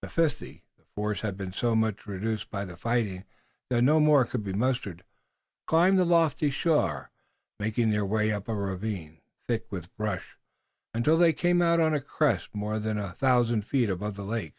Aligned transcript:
The 0.00 0.08
fifty 0.08 0.64
the 0.78 0.84
force 0.94 1.20
had 1.20 1.36
been 1.36 1.52
so 1.52 1.74
much 1.76 2.06
reduced 2.06 2.48
by 2.48 2.64
the 2.64 2.78
fighting 2.78 3.24
that 3.68 3.82
no 3.82 4.00
more 4.00 4.24
could 4.24 4.42
be 4.42 4.54
mustered 4.54 5.04
climbed 5.66 5.98
the 5.98 6.06
lofty 6.06 6.48
shore, 6.48 7.10
making 7.60 7.90
their 7.90 8.06
way 8.06 8.32
up 8.32 8.48
a 8.48 8.54
ravine, 8.54 9.20
thick 9.46 9.70
with 9.70 9.94
brush, 9.98 10.38
until 10.94 11.18
they 11.18 11.34
came 11.34 11.60
out 11.60 11.78
on 11.78 11.92
a 11.92 12.00
crest 12.00 12.54
more 12.54 12.78
than 12.78 12.96
a 12.96 13.12
thousand 13.12 13.66
feet 13.66 13.90
above 13.90 14.14
the 14.16 14.24
lake. 14.24 14.54